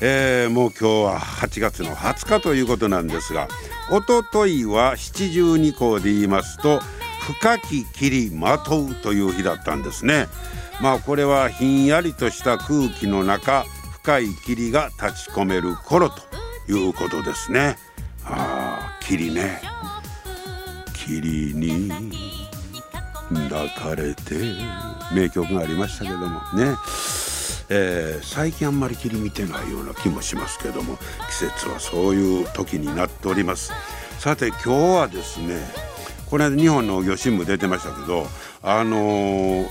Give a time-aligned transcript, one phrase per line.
[0.00, 3.48] えー、もう今日は8月の20日ということなんですが
[3.90, 6.80] おとといは七十二項で言いますと
[7.20, 10.28] 深き霧まとうという日だったんですね。
[10.80, 13.64] まあこれはひんやりとした空気の中
[14.02, 16.22] 深い霧が立ち込める頃と
[16.68, 17.76] いうことですね。
[18.24, 19.60] あ霧ね。
[20.94, 21.90] 霧に
[23.50, 24.34] 抱かれて
[25.14, 26.76] 名曲がありましたけどもね、
[27.70, 30.96] えー、最近あんまり霧見てないような気もしますけども
[31.28, 33.72] 季節はそういう時になっております。
[34.18, 35.60] さて今日はですね
[36.26, 38.26] この間日本農業新聞出てましたけど
[38.62, 39.68] あのー、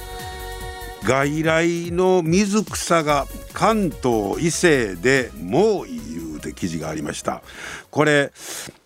[1.03, 7.41] 外来の水草が関東伊勢で猛威いうて記事がありました。
[7.89, 8.31] これ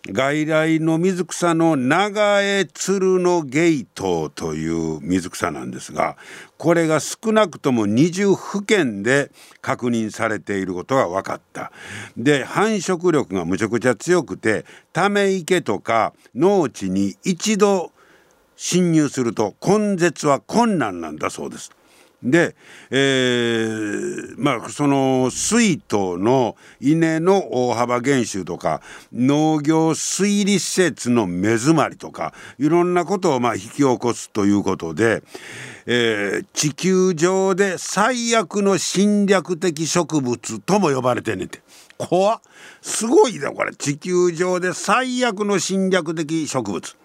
[0.06, 6.16] 外来の水草の長江鶴のゲイトという水草なんですが
[6.62, 9.32] これが少なくとも20府県で
[9.62, 11.72] 確認されていることが分かった
[12.16, 17.90] で繁殖力がむちゃくちゃ強くてため池とか農地に一度
[18.54, 21.72] 侵入すると根絶は困難なんだそうです。
[22.22, 22.54] で、
[22.90, 28.80] えー、まあその水筒の稲の大幅減収とか
[29.12, 35.22] 農業水利施設の目詰まりとかいろんなことをまあ引き起こすということで、
[35.86, 41.60] えー、地球上で最悪の侵略的植物とも呼ばれてんねんて。
[41.98, 42.40] 怖
[42.80, 46.96] すごいだこれ地球上で最悪の侵略的植物。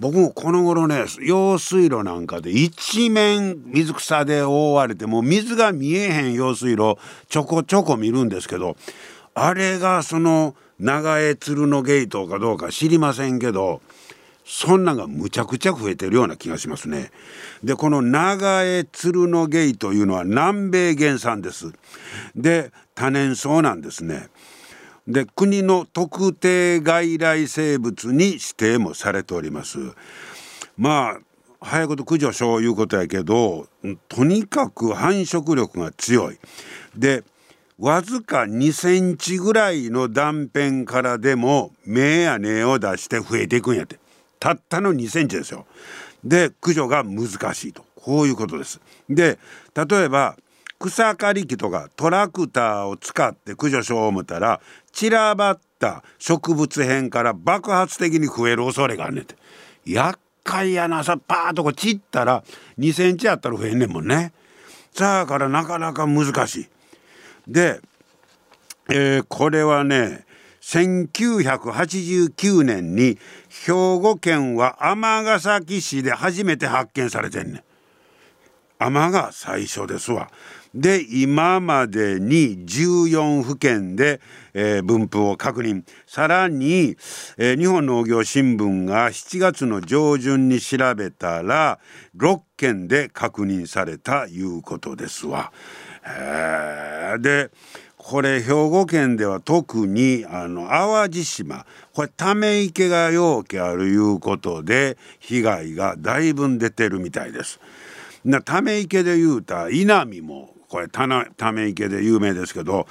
[0.00, 6.96] 僕もこの頃ね用水路なんかで一面水草で覆われてもう水が見えへん用水路
[7.28, 8.76] ちょこちょこ見るんですけど
[9.34, 13.82] あれがその長江鶴のゲートかどうか知りませんけど
[14.42, 17.12] そんなんがむちゃくちゃ増えてるような気がしますね。
[17.62, 21.70] でこの長江鶴のゲイというのは南米原産です。
[22.34, 24.28] で多年草なんですね。
[25.06, 29.78] で国の特定外来生物に指定もされております。
[30.76, 31.20] まあ
[31.62, 33.68] 早いこと駆除しよういうことやけど
[34.08, 36.38] とにかく繁殖力が強い。
[36.96, 37.22] で
[37.78, 43.98] わずか2センチぐらいの断片からでも芽や根を出して増えていくんやって
[44.38, 45.66] たったの2センチですよ。
[46.22, 48.80] で駆除が難しいとこういうことです。
[49.08, 49.38] で
[49.74, 50.36] 例えば
[50.80, 59.36] 草刈り機とかトラクターを使って駆除しよう思ったら散らばった植物片から爆発的に増える恐れがあんねんて
[59.84, 62.42] 厄介やなさパーッとこ散ったら
[62.78, 64.32] 2センチあったら増えんねんもんね
[64.92, 66.68] さあからなかなか難しい
[67.46, 67.80] で、
[68.88, 70.24] えー、これはね
[70.62, 73.18] 1989年に
[73.66, 77.62] 兵庫県は尼崎市で初めて発見されてんねん。
[78.78, 80.30] 尼が最初ですわ。
[80.74, 84.20] で今までに14府県で、
[84.54, 86.96] えー、分布を確認さらに、
[87.38, 91.80] えー、日本農業新聞が7月の上旬に調べたら
[92.16, 95.52] 6県で確認されたいうことですわ。
[96.06, 97.50] えー、で
[97.96, 107.60] これ兵庫県では特にあの淡路島これため池がようけあるいうことで被害がだいぶ出てるみたいです。
[108.24, 112.86] なため池で言うた稲見もこれたなため池で有名ですけど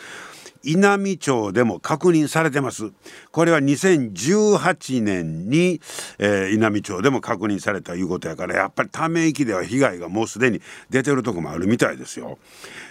[0.63, 2.91] 稲美町でも確認されてます
[3.31, 5.79] これは2018年に、
[6.17, 12.37] えー、稲美町でも確認されたいうことやからやっぱりため池では被害がもうすでに出てるとこもあるみたいですよ。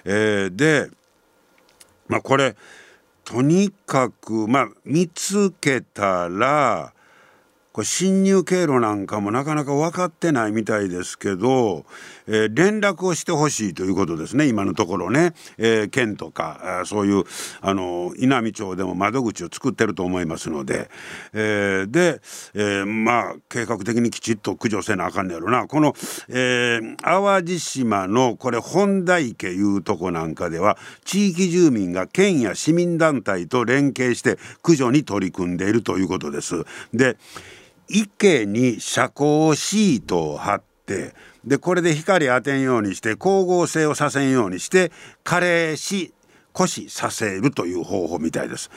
[0.07, 0.89] えー、で
[2.09, 2.57] まあこれ
[3.25, 6.95] とにかくまあ見つけたら
[7.79, 11.85] これ侵入経路なんかもなかなか分かってないみたいですけど、
[12.27, 14.49] えー、連絡をしてほしいということですね。
[14.49, 17.23] 今のところね、えー、県とかそういう
[17.61, 20.91] あの稲美町でも窓口を作ってると思いますので、
[21.33, 22.21] えー、で、
[22.55, 25.69] えまあ計画的にきちっと駆除せなあかんねやろな。
[25.69, 25.95] この、
[26.31, 36.65] え淡路島のこれ本田池いうとこなんかでは地域住民が県や市民団体と連携して駆除に取り組んでいるということです。
[36.93, 37.17] で
[37.89, 41.15] 池に遮光シートを貼って
[41.45, 44.93] でこれで光当てんようにして光合成をさせんようにして
[45.25, 46.13] 枯れし
[46.53, 48.69] 枯死させるという方法みたいです。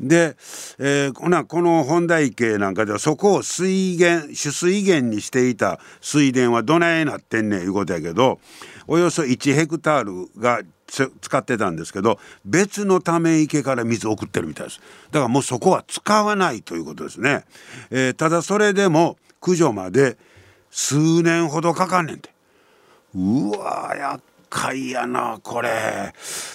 [0.00, 0.36] で、
[0.78, 1.28] えー、こ
[1.62, 8.38] の本田池なんかではそこを水源取水源にしていた水田はどないなってんねんいうことやけど
[8.86, 14.80] およそ1ヘクタールが使ってたんですけど別のため池から水を送ってるみたいです。
[15.10, 17.44] だからもうそこは使わないということですね、
[17.90, 20.16] えー、ただそれでも駆除まで
[20.70, 22.30] 数年ほどかかんねんて。
[23.14, 24.20] うわやっ
[24.54, 26.12] かいやなこれ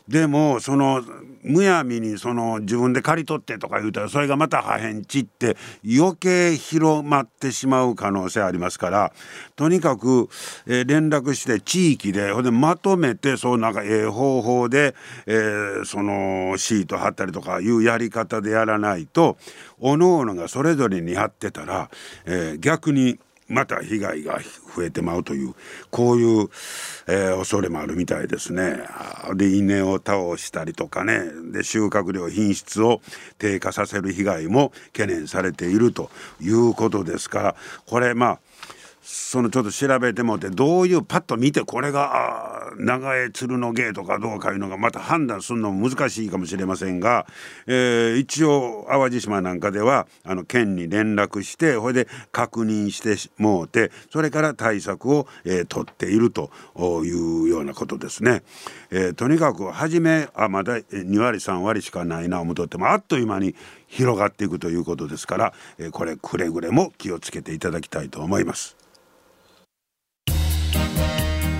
[0.08, 1.04] でもその
[1.44, 9.12] むやみにその自分で刈り取ってとか言うたらそれがまた破片散って余計広まってしまう可能性ありますから
[9.58, 10.30] とにかく、
[10.66, 19.38] えー、連絡して地域でほんでまとめてそうなんかええ方法で、えー、そのシート貼ったりとかいうやり方でやらないと
[19.78, 21.90] おのおのがそれぞれに貼ってたら、
[22.26, 23.20] えー、逆に
[23.50, 24.40] また被害が
[24.76, 25.56] 増えてまうという
[25.90, 26.50] こういう、
[27.08, 28.80] えー、恐れもあるみたいですね。
[29.34, 31.20] で稲を倒したりとかね
[31.52, 33.02] で収穫量品質を
[33.38, 36.10] 低下させる被害も懸念されていると
[36.40, 37.56] いうことですから
[37.86, 38.40] これまあ
[39.12, 47.26] そのちょっと調べてもってどういうパッと見てこれが長江鶴の芸とかどうかいうのがまた判断するのも難しいかもしれませんが、
[47.66, 56.52] えー、一応淡路島なんかではあの県に連絡してそれで確認してもうてそれから対策を、えー、取っていると
[57.04, 58.44] いうようなことですね。
[58.92, 63.56] えー、とにかく初めあまだ2割3割しかないな思うとってもあっという間に
[63.88, 68.79] 広がっていくということですから、え、これくれぐれも気をつけていただきたいと思います。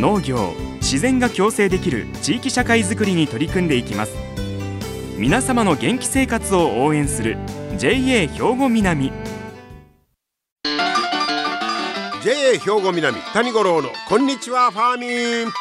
[0.00, 4.14] 農業自然が共生できる地域社会づくりに取り組んでいきます。
[5.16, 7.36] 皆様の元気生活を応援する
[7.76, 9.10] JA 兵庫南。
[12.22, 15.52] JA 兵庫南谷五郎のこんにちはファーミン。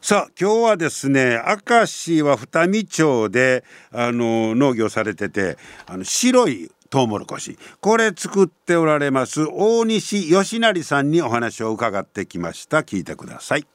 [0.00, 3.62] さあ今日はですね明石は二見町で
[3.92, 5.56] あの農業されてて
[5.86, 7.58] あの白いトウモロコシ。
[7.80, 12.82] これ作っておられます大西義成さんにお話を伺ってきました。
[12.82, 13.66] 聞いてください。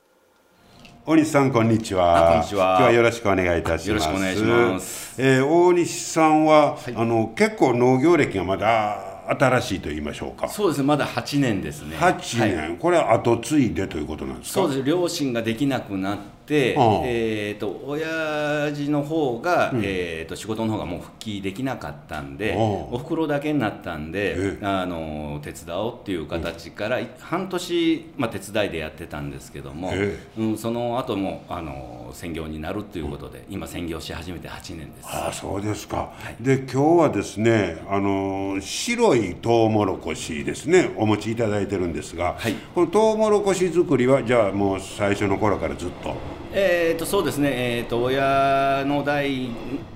[1.05, 2.29] 大西さんこんにちは。
[2.31, 2.77] こんにちは。
[2.77, 3.89] 今日はよろしくお願いいたします。
[3.89, 10.47] よろしくお願いします、えー、大西さんは、はい、あの結構農業歴がまだ新しいと言いましょうか。
[10.47, 10.87] そうですね。
[10.87, 11.97] まだ8年ですね。
[11.97, 14.61] 8年、はい、これは後継いでということなんですか？
[14.61, 14.83] そうです。
[14.83, 29.93] 両親ができなくなって、えーと、親父の方が、うん、えーと、仕事の方がもう復帰できなかったんでおふくろだけになったんであの手伝おうっていう形から、半年、まあ、手伝いでやってたんですけども、
[30.37, 35.07] うん、その後もあも専業になるということで、今専業し始めて8年です。
[35.09, 46.38] あそうですか、はい、で今日はですねあの白いトウモロコシですねお持ちいただいてるんですが、はい、このトウモロコシ作りはじゃあもう最初の頃からずっと？
[46.51, 49.49] えーと、そうですね、えーと、親の代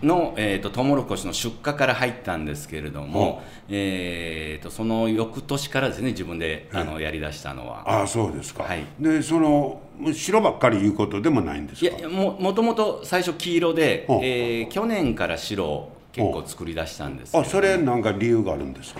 [0.04, 8.04] の、えーと、トウモロコシの出荷から入ったんですけれども、えーと、その翌年からですね自分で、あのやりだしたのは。
[8.04, 9.82] あそうですか、はい、でその
[10.14, 11.98] 白ばっかりいうことでもないんですか？
[11.98, 19.00] いやももともと最初黄色で、えー、去年から白結構作り出したんです、ね、あそれなんか理由があるんですか？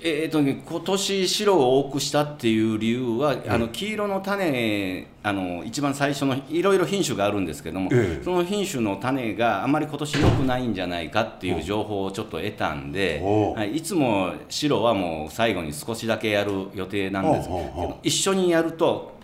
[0.00, 13.20] えっ、ー、とね今年白を多くしたっていう理由は、あの黄色の種あの一番最初のいろいろ品種があるんですけども、えその品種の種があまり今年良くないんじゃないかっていう情報をちょっと得たんで、
[13.56, 19.16] はい、いつも白はもう最後に少しだけやる予定なんですけど一緒にやると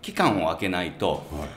[0.00, 1.48] 期間を空けないと、はい、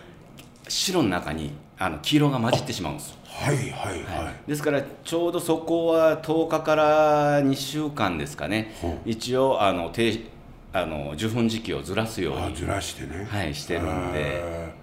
[0.67, 8.73] 白の中にあの黄色が混じってしまうんですはいはいはい、はい、ですからちょうどそこは10日から2週間ですかね、
[9.05, 10.25] 一応あの低
[10.73, 12.55] あの受粉時期をずらすように。
[12.55, 13.25] ずらしてね。
[13.27, 14.79] はいしてるんで。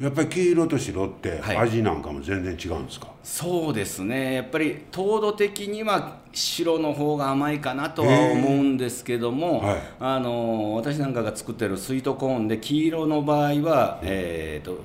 [0.00, 4.34] やっぱり黄色と白って味なんかも全然違うんですか、はい、そうですね。
[4.34, 14.80] やっぱり糖度的には白の方が甘いかなとは思うんですけども、はい、あの私なんかが作ってるスイートコーンで黄色の場合は、えーと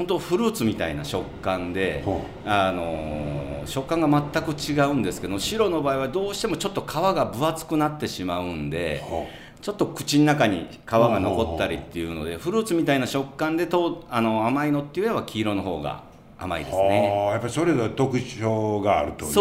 [0.00, 2.02] 本当フルーツみたいな食感で、
[2.46, 9.04] あの食感が全く違うんですけど白の場合はどうしてもちょっと皮が分厚くなってしまうんで。
[9.60, 16.02] ちょっと口の中に皮が残ったりっていうのでフルーツみたいな食感でとあの甘いのっていうよりは黄色の方が
[16.40, 17.28] 甘いですね。
[17.32, 19.34] やっぱりそれぞれ特徴があるという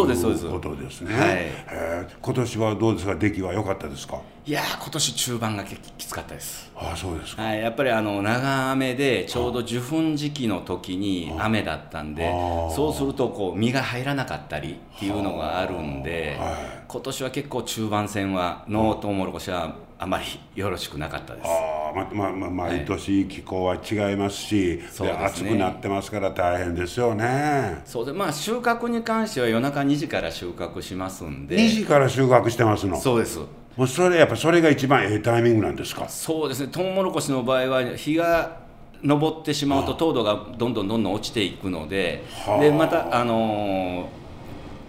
[0.51, 1.17] ことですね。
[1.17, 1.29] はい、
[1.71, 3.15] えー、今年はどうですか？
[3.15, 4.21] 出来は良かったですか？
[4.45, 6.71] いや今年中盤がきつかったです。
[6.75, 7.43] あそうですか。
[7.43, 12.29] はい、やっぱりあの長雨でちょうど受粉時期の時に雨だったんで、
[12.75, 16.55] そうするとこう実が入らなかったりっていうのがあるんで、はい、
[16.87, 20.23] 今年は結構中盤戦はのトウモロコシはあまり
[20.55, 21.45] よろしくなかったです。
[21.45, 27.81] あままま毎年気候は違いますし、はい、暑くなってますから大変ですよね。
[27.83, 31.57] そうでまあ収穫に関しては夜中2時から収穫しますんで。
[31.57, 32.95] 2時から収穫してますの？
[32.97, 33.39] そうです。
[33.75, 36.07] もうそれやっぱそれが一番ええタイミングなんですか？
[36.07, 36.69] そうですね。
[36.71, 38.57] トウモロコシの場合は日が
[39.05, 42.23] 昇ってしまうと糖度がどんどんどんどん落ちていくので、
[42.61, 44.28] でまたあのー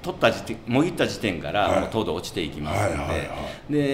[0.02, 3.30] 取った時点もぎった時点からもう糖度落ちていきますので、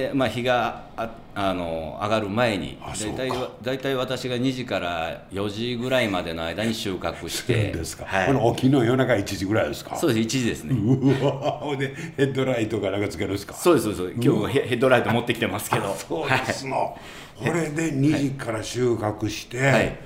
[0.09, 3.31] でまあ、日がああの上がる前に大体
[3.63, 7.73] 大体私が2時から4時ぐらいまでの間に収穫して。
[7.73, 9.97] ですか、はい、この沖の夜中1時ぐらいですか。
[9.97, 10.75] そうです1時ですね。
[10.75, 13.55] うわでヘッドライトかなんかつけるんですか。
[13.55, 14.21] そうですそうです。
[14.21, 15.95] 今日ヘッドライト持ってきてますけど。
[15.95, 16.95] そうですの、は
[17.43, 19.99] い、これで2時から収穫して、はい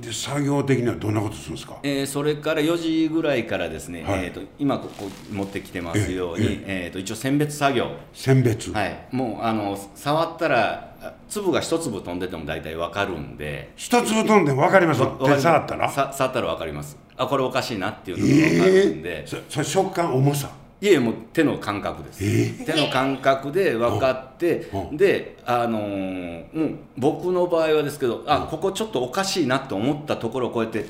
[0.00, 7.90] で作業的にはどんなことするんですか、えー、それから4時ぐらいからですね、はい、えーと、今ここ持ってきてますように、えー、と一応選別作業。
[8.12, 8.72] 選別。
[8.72, 9.06] はい。
[9.10, 13.72] もうあの触ったら粒が一粒飛んでても大体分かるんで。
[13.76, 15.00] 一粒飛んでも分かります？
[15.00, 15.90] 手触ったら？
[15.90, 16.98] 触ったら分かります。
[17.16, 20.50] あこれおかしいなっていうのが分かるんで、えー、それ食感重さ？
[20.86, 30.86] いえもう手の感覚です、えー、手の感覚で分かってであのー、うん、僕の場合はですけどあここちょっとおかしいなと思ったところをこうやって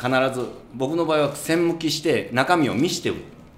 [0.00, 3.12] 必ず僕の場合は線向きして中身を見して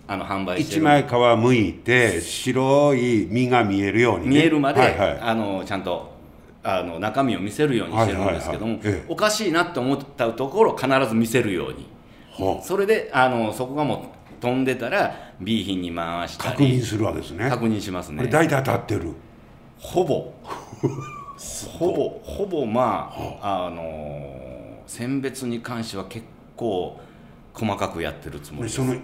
[0.06, 6.12] あの販売して一枚皮むいて白い身が見えるように、ね、見えるまで、はいはい、あのちゃんと
[6.62, 11.86] あの中身を見せるようにしてるんですけども、おかしいなと思ったところを必ず見せるように、
[12.62, 14.13] それであのそこがもう
[14.44, 17.48] 飛んでたら B 品に回したり確認するわけですね。
[17.48, 18.26] 確認しますね。
[18.26, 19.12] 大体当たってる。
[19.78, 20.32] ほぼ。
[21.78, 23.10] ほぼほぼま
[23.40, 23.70] あ、あ。
[23.70, 27.00] のー、選別に関しては結構
[27.54, 28.76] 細かくやってるつもりです。
[28.76, 29.02] その、はい、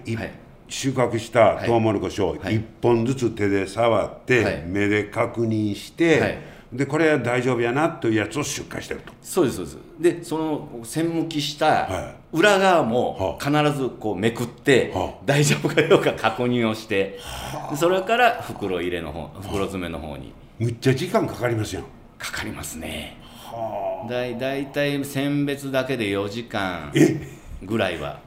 [0.69, 6.39] 収穫したトウモロコシを1本ずつ手で触って、はい、目で確認して、はい
[6.73, 9.13] でこれは大丈夫やなというやつを出荷してると。
[9.23, 9.79] そうですそうです。
[9.99, 20.33] でその線向きした裏側も必ずこうめくって、はあ、大丈夫かどうか確認をして、はあ、それから袋入れの方袋詰めの方に。
[20.61, 21.85] むっちゃ時間かかりますやん。
[22.19, 23.17] かかりますね。
[23.25, 24.09] はあ。
[24.09, 26.93] だい大体選別だけで4時間
[27.63, 28.21] ぐらいは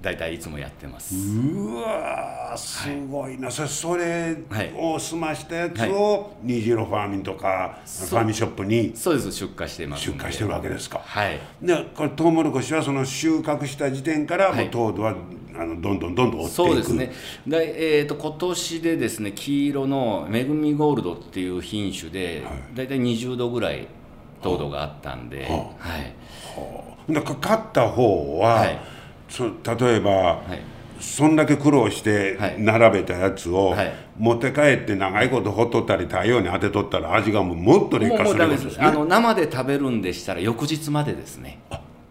[0.00, 1.14] 大体いつもやってます。
[1.14, 4.36] うわすごいな、はい、そそれ
[4.76, 9.32] を済ましたやつを虹色ファーミンとかファーミンショップにそうです。
[9.32, 11.00] 出荷してます出荷してるわけですか。
[11.04, 11.40] はい。
[11.60, 15.16] でこれトウモロコシはその収穫した時点からもう糖度は、
[15.54, 17.12] あのどんどんどんどんそうですね。
[17.46, 23.88] で、えーと、今年でですね黄色のめぐみゴールドっていう品種で、はい、大体20度ぐらい
[24.42, 26.14] 糖度があったんで、はあ、はい、
[26.54, 28.99] はあ、だから買った方は、はい
[29.30, 30.60] そ例えば、はい、
[31.00, 38.64] そんだけ苦労して並べたやつを、はい、持って帰って長いことほっとったり太陽に当てとったら味がもうもっと劣化するんです。
[38.66, 38.74] ね。
[38.80, 41.60] あの生で食べるんでしたら翌日までですね。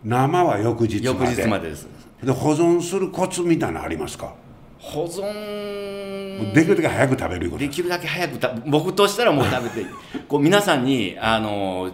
[0.03, 1.05] 生は翌日まで。
[1.05, 1.87] 翌日までです。
[2.23, 4.33] で保存するコツみたいなのありますか？
[4.79, 6.53] 保存。
[6.53, 9.85] できるだけ早く食べるできるだけ早く僕としたらもう食べて
[10.29, 11.91] こう皆さんにあの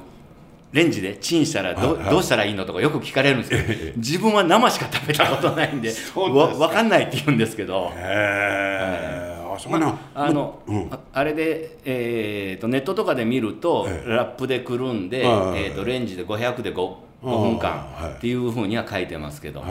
[0.75, 7.91] レンジでチンしたらど,、どうしたらいいのとかよく聞かれるんですけど自分は生しか食べたことないんでわ分かんないって言うんですけど。
[7.95, 19.67] へあそうな、あの、うん、あれで、えーと、ネットとかで見ると、ラップでくるんで、えーと、レンジで500で 5, 5分間っていうふうには書いてますけど、は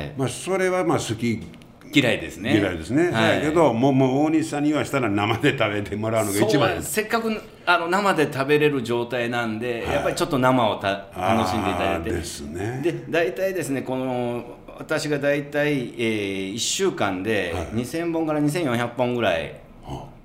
[0.00, 0.14] い。
[0.16, 1.42] まあ、それはまあ好き
[1.92, 2.58] 嫌いですね。
[2.58, 12.10] 嫌いですね、はい、だけどもうもう大西さんにはしたら生で食べてもらうのが一番せっかくあの生で食べれる状態なんで、はい、やっぱりちょっと生をた楽しんでいただいて。
[12.10, 12.80] ですね。
[12.82, 19.60] で大体ですねこの私が大体、えー、1週間で2000本から2400本ぐらい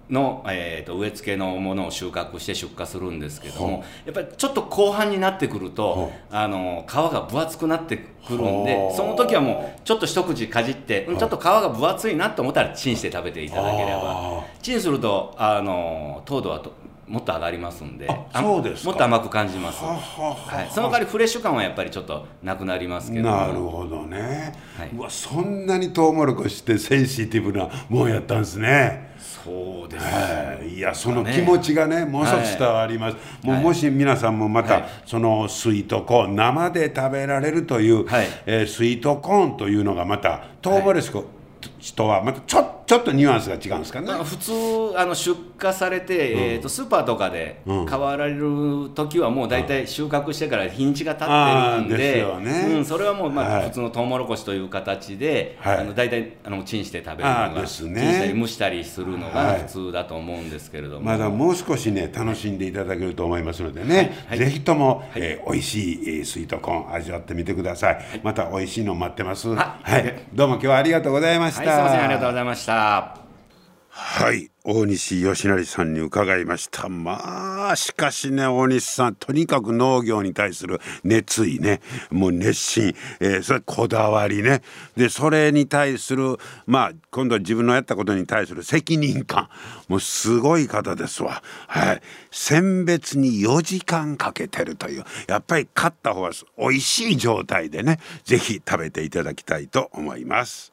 [0.09, 19.83] の、えーと、植え付けのものを収穫して出荷するんですけどもやっぱりちょっと後半になってくるとあの皮が分厚くなってくるんでその時はもうちょっと一口かじって、うん、ちょっと皮が分厚いなと思ったらチンして食べていただければチンするとあの糖度はともっと上がりますんでそうですもっと甘く感じます。
[19.83, 29.12] はい、その代わりフレッシュ感はやっぱりちょっとなくなりますけどなるほどね、はい、うわそんなにトウモロコシってセンシティブなもんやったんですね
[29.43, 41.25] そうです、ね、いやその気持ちがねもう少し伝わります、はい、もうもし皆さんもまた、はい、そのスイートコーン生で食べられるという、はい、えー、スイートコーンというのがまたトウモロコ
[41.79, 44.13] シとはまたちょっちょっとニュアンスが違うんですかね。
[44.23, 44.51] 普通
[44.95, 52.75] あの出荷されて、うん、えーと、スーパーとかで買われる時はもう大体収穫してから日にちが経ってるんでうん、ね。
[52.75, 65.09] うん、それはもうまあ普通のトウモロコシという形で、はい、あの大体あのチンして食べるのが、ね、チンしたり蒸したりするのが普通だと思うんですけれども、はい、まだもう少しね楽しんでいただけると思いますのでね、はい、ぜひとも、はい。
[65.15, 69.49] えー、美味しいスイートコーン味わってみてください、また美味しいの待ってます。
[69.55, 72.03] はい、どうも今日はありがとうございました、はい、すみません。
[72.03, 72.82] ありがとうございました
[73.95, 76.89] はい大西義成さんに伺いました。
[76.89, 81.79] まあしかしね大西さんとにかく農業に対する熱意ね
[82.11, 84.63] もう熱心、えー、それこだわりね。
[84.97, 89.47] でそれに対するまあ今度は自分のやったことに対する責任感。
[89.87, 91.41] もうすごい方ですわ。
[91.67, 92.01] はい。
[92.31, 95.05] 選別に4時間かけてるという。
[95.27, 100.72] やっぱり買った方は美味しい状態でね是非食べていただきたいと思います。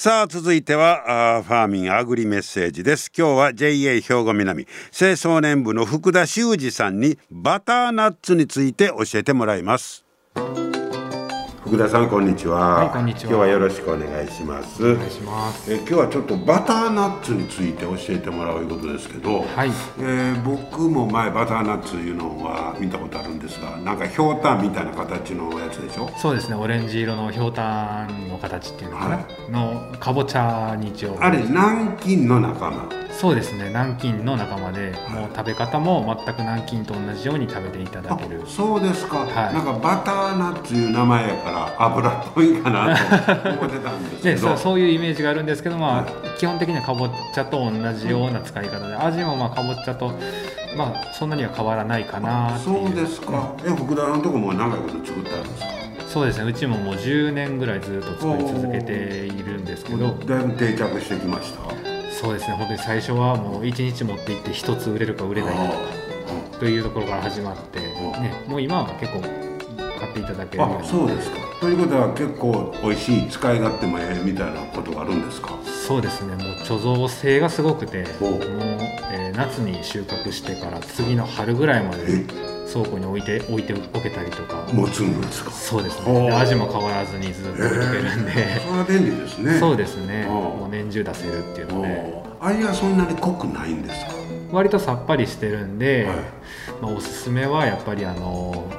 [0.00, 3.10] さあ続いてはファーミンアグリメッセージです。
[3.10, 10.04] 今日は JA 兵庫南清掃年部の福田修二さんにバターナッツについて教えてもらいます。
[11.68, 12.76] 福田さんこんにちは。
[12.76, 13.30] はい、こんにちは。
[13.30, 14.82] 今日はよろしくお願いします。
[14.82, 15.70] お願いします。
[15.70, 19.68] え今日はちょっとバターナッツについて教えてもらういうことですけど、はい。
[19.98, 26.08] えー、僕も前バターナッツいうのは見たことあるんですが、なんかひょうたんみたいな形のやつでしょ？
[26.16, 26.54] そうですね。
[26.54, 29.50] オレンジ色のひょうたんの形っていうのかな、はい、
[29.92, 31.18] のかぼちゃに一応。
[31.20, 32.88] あれ南京の仲間。
[33.20, 33.64] そうですね。
[33.70, 38.44] 南京の仲間で、もう食べ方も全く南京と同じように食べていただける。
[38.46, 44.38] そうですか、はい、なんかバターナッツいう名前やから油っぽいかなと思ってたんですけど。
[44.48, 50.12] そうそういうイメージがあるんですけど、まあ、はい、基本的にはかぼちゃと同じような使い方で、味もまあかぼちゃと
[50.76, 53.50] まあそんなには変わらないかなそうですか。
[53.66, 55.68] え福田のとこも長いこと作ってあるんですか？
[56.06, 56.44] そうですね。
[56.48, 60.14] うちももう10年ぐらいずっと作り続けているんですけど。
[60.24, 61.87] だいぶ定着してきました？
[62.20, 62.54] そうですね。
[62.56, 69.30] 本当に最初はもう1日持っていって1つ売れるか売れないかとかというところから始まって、ね、もう今は結構買
[70.10, 71.36] っていただけるようにそうですか。
[71.60, 75.58] ということは結構美味しい使い勝手もええみたいなことがあるんですか？
[75.86, 76.34] そうですね。
[76.34, 78.38] もう貯蔵性がすごくても
[79.38, 82.24] 夏に収穫してから次の春ぐらいまで
[82.72, 84.66] 倉庫に置いて置いておけたりとか。
[84.72, 85.50] 持つんですか？
[85.52, 86.30] そうですね。
[86.32, 89.58] 味も変わらずにずっと置いとけるんで、えー、それは便利ですね。
[89.60, 90.26] そうですね。
[90.26, 92.22] もう年中出せるっていうので。
[92.40, 94.17] 味はそんなに濃くないんですか？
[94.50, 96.16] 割とさっぱりしてるんで、はい、
[96.82, 98.70] まあ、おすすめはやっぱりあの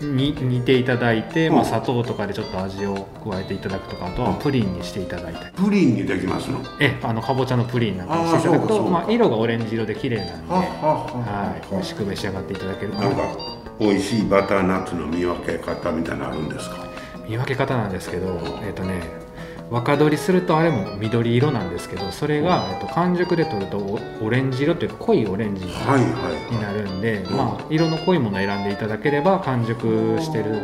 [0.00, 5.54] に煮ていただいて、まあ、砂糖とかでちょっと味を加えていただくとかあとはプリンにしていただいたり。
[5.54, 6.60] プリンにできますの？
[6.80, 11.70] えあのかぼちゃのプリンなんかにしていただくとまあ、色がオレンジ色で綺麗なんではい。
[11.70, 13.22] 美味しく召し上がっていただけるなんか
[13.78, 16.88] 美味しいバターナッツの見分け方みたいなのあるんですか？
[17.28, 18.26] 見分け方なんですけど
[18.62, 19.02] えっ、ー、とね
[19.70, 23.78] 若取りするとあれも緑色なんですけどそれが、えっと、完熟で取ると
[24.20, 25.72] オレンジ色というか濃いオレンジに
[26.60, 30.60] なるんで、まあ、色の濃いものを選んでいただければ完熟してる、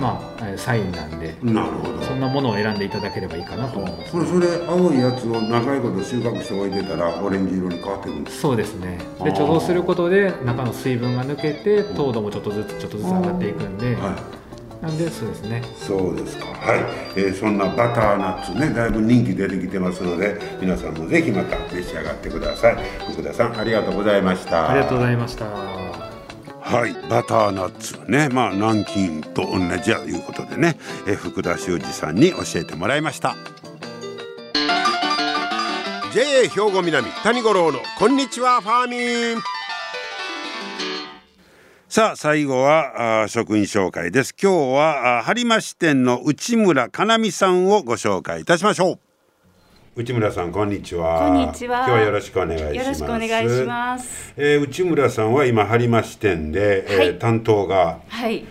[0.00, 2.02] まあ、サインなんでなるほど。
[2.02, 8.98] そんなものを選んでいただければいいかなと思います、それ青いやつを長いこと収穫しておいてたらオレンジ色に変わってくるんですそうですね。
[9.22, 14.43] で貯蔵することで中の水分が抜けて糖度もちょっとずつちょっとずつ上がっていくんで、はい
[14.86, 15.62] でそうですね。
[15.76, 16.46] そうですか。
[16.46, 16.80] はい、
[17.16, 22.76] えー、そんなバターナッツねだいぶ人気出てきてますので皆さんもぜひまた召し上がってください。
[23.12, 24.70] 福田さんありがとうございました。
[24.70, 25.46] ありがとうございました。
[25.46, 26.94] はい。
[27.08, 33.36] バターナッツねまあ南京と同じやいうことでね、えー、福田修二さんに教えてもらいました。
[36.14, 38.98] JA 兵庫南谷五郎のこんにちはファーミ
[39.34, 39.53] ン
[41.94, 44.34] さあ最後はあ職員紹介です。
[44.34, 48.98] 今日は播磨支店の内村かなみさんをご紹介いたしましょ
[49.94, 50.02] う。
[50.02, 51.20] 内村さんこんにちは。
[51.20, 51.76] こんにちは。
[51.76, 52.76] 今日はよろしくお願いします。
[52.78, 54.34] よろしくお願いします。
[54.36, 58.44] えー、内村さんは今播磨支店で、えー担当が、はい。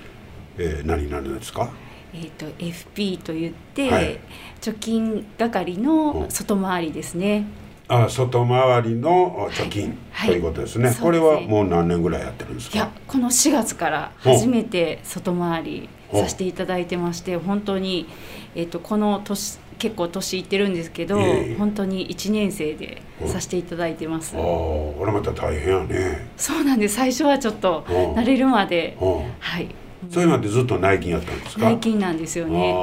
[0.58, 1.69] えー、何になるんですか？
[2.13, 4.19] えーと、FP と言って、はい、
[4.62, 7.45] 貯金係の外回りですね。
[7.93, 12.77] あ外回りの貯金、はい、ということですね、はい、これはもう何年ぐらいやってるんですか？
[12.77, 18.08] いやこの4月から初めて外回りさせていただいてまして本当に、
[18.56, 24.36] えーと、この年結構年いってるんですけど、えー、本当に1年生でさせていただいてます。
[24.36, 26.27] ああこれまた大変やね。
[26.38, 26.95] そうなんです。
[26.95, 28.95] 最初はちょっと慣れるまで。
[29.39, 29.67] はい。
[30.12, 31.65] そういうのってずっと内勤やったんですか？
[31.71, 32.73] 内勤なんですよね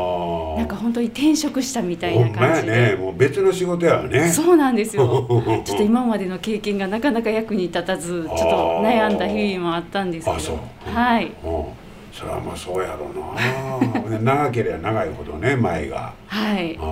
[0.57, 2.73] なんか本当に転職したみたいな感じで。
[2.93, 4.29] ねもう別の仕事やね。
[4.29, 5.27] そうなんですよ。
[5.65, 10.59] ちょっと今までの経験がなかなか役に立たずちょっと悩んだ日々もあったんですけど。
[10.93, 11.33] はい。
[12.13, 14.19] それはまあそうやろうな。
[14.35, 16.13] 長ければ長いほどね前が。
[16.27, 16.77] はい。
[16.81, 16.83] あ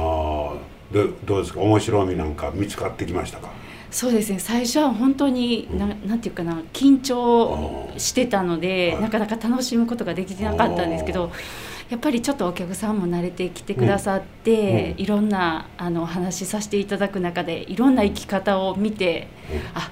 [0.92, 1.60] どどうですか？
[1.60, 3.48] 面白みなんか見つかってきましたか？
[3.90, 4.38] そうですね。
[4.38, 11.30] 最初は本当にななんていうかな緊張してたのでなかなか楽しむことができてなかったんですけど
[11.90, 19.28] やっぱりちょっとお客さんも慣れてきてくださって、いろんなあのお話しさせていただく中でいろんな生き方を見て、
[19.74, 19.90] あ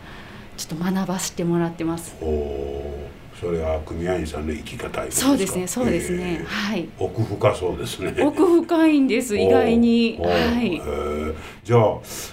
[0.56, 2.14] ちょっと学ばせてもらってます。
[2.18, 6.88] それは組合員さんの生き方そうですねそうですね、えー、はい。
[6.98, 8.16] 奥深そうですね。
[8.22, 10.18] 奥深いんです意外に。
[10.18, 10.26] は
[10.58, 11.80] い、えー、じゃあ、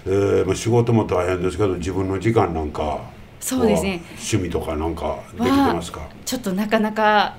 [0.05, 3.01] えー、まあ仕事も大変ですけど自分の時間なんか
[3.41, 4.01] そうですね。
[4.11, 6.07] 趣味とかなんかできてますか？
[6.23, 7.35] ちょっとなかなか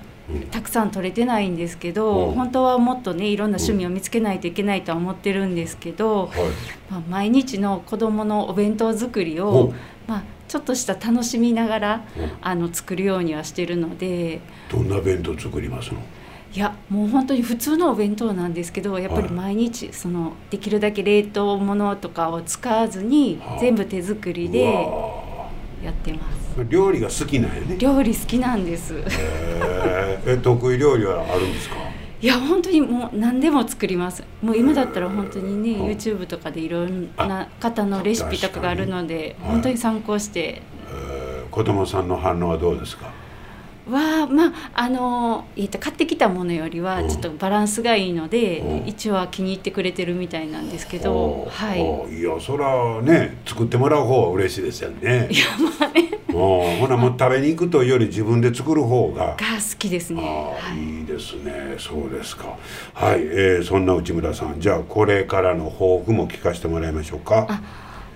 [0.50, 6.28] たくさん取れてないんですけど、うん、本当はもっとねいろんな趣味を見つけないといけないとは思ってるんですけど、うん。
[6.28, 6.38] はい、
[6.90, 9.74] まあ、毎日の子どものお弁当作りを、
[10.06, 12.04] まあ、ちょっとした楽しみながら、
[12.40, 16.00] あの作るようにはしてるのでどんな弁当作りますの？
[16.54, 24.72] いやもう本当に普通のお弁当なんですけどやっぱり毎日そのできるだけ冷凍物とかを使わずに全部手作りで
[25.82, 26.64] やってます。
[26.68, 27.76] 料理が好きなんやね。
[27.76, 28.94] 料理好きなんです。
[30.26, 31.76] え得意料理はあるんですか？
[32.20, 34.24] いや本当にもう何でも作ります。
[34.42, 43.12] もう今だったら本当にね YouTube とかでいろんな方のレシピとかがあるので本当に参考して、えー、子供さんの反応はどうですか？
[43.90, 52.18] はまああの、えー、と買ってきたものよりはちょっとバランスがいいので、うん、一応は気に入ってくれてるみたいなんですけど、はい。
[52.18, 55.28] いやそらね作ってもらう方は嬉しいですよね。
[55.30, 56.10] いやまあね。
[56.28, 59.26] もうほなもう食べに行くというより自分で作る方が。
[59.26, 60.22] が好きですね、
[60.58, 61.76] はい、いいですね。
[61.78, 62.56] そうですか。
[62.92, 64.60] はい、えー、そんな内村さん。
[64.60, 67.60] じゃあこれからの抱負も聞かせてもらいましょうか。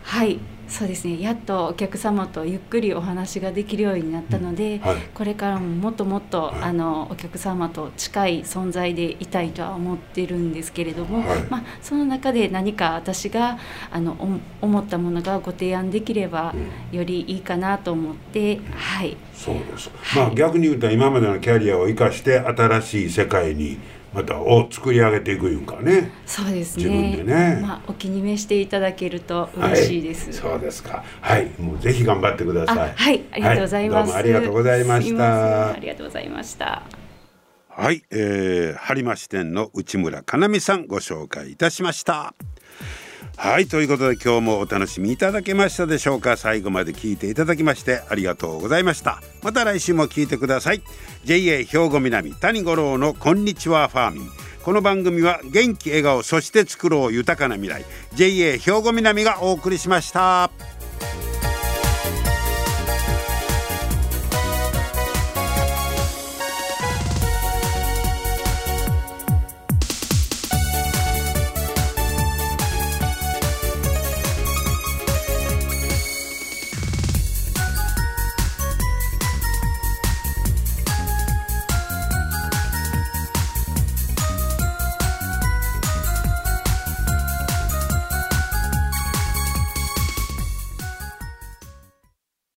[0.02, 1.20] はいそうですね。
[1.20, 4.81] やっとお客様とゆっくりお話ができるようになったので、うん。
[4.83, 13.59] はい、これからももっともっと、はい、あのお客様と近い存在でいたいとは思ってるんですけれども、はい、まあ、その中で何か私が
[13.90, 14.16] あの
[14.61, 16.54] 思ったものがご提案できれば、
[16.92, 19.16] よりいいかなと思って、うん、はい。
[19.35, 23.78] そうです、まあ逆に言うと今までのキャリアを生かして新しい世界に
[24.18, 26.11] またを作り上げていくいうんかね。
[26.26, 26.85] そうですね。
[26.85, 31.04] 自分でね、まあ、お気に召していただけると嬉しいです、はい、そうですか。
[31.20, 31.50] はい。
[31.59, 32.92] もうぜひ頑張ってください。
[32.94, 33.24] はい。
[33.31, 35.72] ありがとうございます、はい、ありがとうございました。
[35.72, 36.83] ありがとうございました。
[37.68, 42.35] はい、えー、播磨支店の内村かなみさんご紹介いたしました
[43.40, 46.37] はいということで今日もお楽しみいただけましたでしょうか。
[46.37, 49.22] 最後まで聞いていただきましてありがとうございました。
[49.44, 50.83] また来週も聞いてください。
[51.24, 54.29] JA 兵庫南谷五郎のこんにちはファーミン。
[54.64, 57.85] この番組は元気笑顔そして作ろう豊かな未来。
[58.14, 60.51] JA 兵庫南がお送りしました。